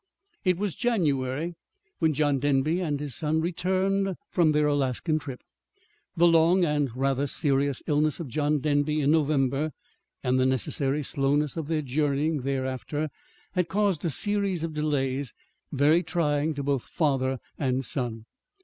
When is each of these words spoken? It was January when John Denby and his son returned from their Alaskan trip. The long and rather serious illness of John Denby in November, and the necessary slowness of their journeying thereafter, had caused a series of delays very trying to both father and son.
It 0.43 0.57
was 0.57 0.73
January 0.73 1.53
when 1.99 2.15
John 2.15 2.39
Denby 2.39 2.79
and 2.79 2.99
his 2.99 3.13
son 3.13 3.39
returned 3.39 4.15
from 4.31 4.51
their 4.51 4.65
Alaskan 4.65 5.19
trip. 5.19 5.41
The 6.17 6.27
long 6.27 6.65
and 6.65 6.89
rather 6.97 7.27
serious 7.27 7.83
illness 7.85 8.19
of 8.19 8.27
John 8.27 8.57
Denby 8.61 8.99
in 9.01 9.11
November, 9.11 9.69
and 10.23 10.39
the 10.39 10.45
necessary 10.47 11.03
slowness 11.03 11.55
of 11.55 11.67
their 11.67 11.83
journeying 11.83 12.41
thereafter, 12.41 13.09
had 13.51 13.67
caused 13.67 14.03
a 14.03 14.09
series 14.09 14.63
of 14.63 14.73
delays 14.73 15.35
very 15.71 16.01
trying 16.01 16.55
to 16.55 16.63
both 16.63 16.81
father 16.81 17.37
and 17.59 17.85
son. 17.85 18.25